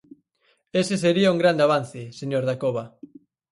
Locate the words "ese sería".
0.81-1.33